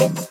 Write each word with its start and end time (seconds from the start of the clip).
Thank 0.00 0.30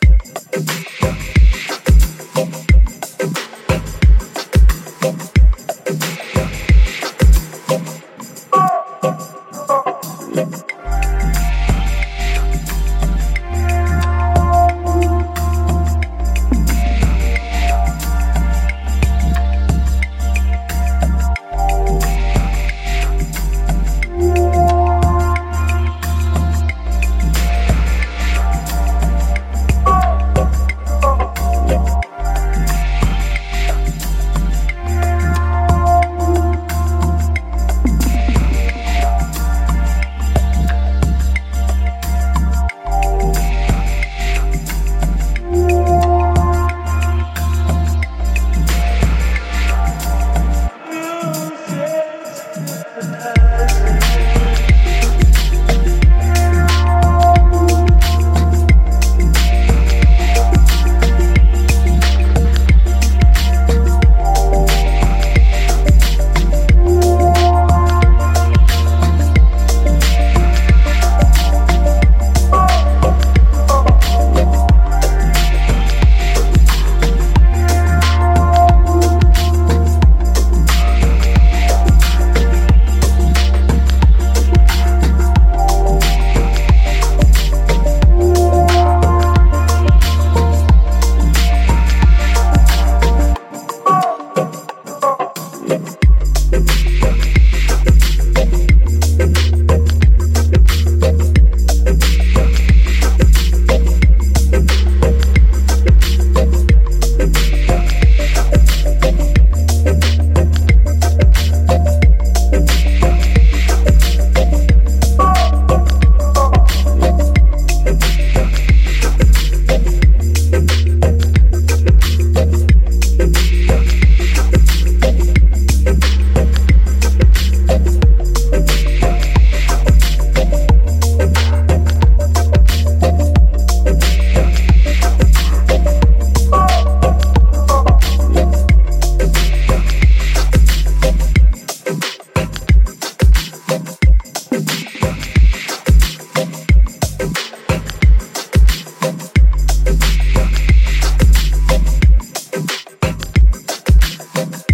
Thanks. 154.40 154.69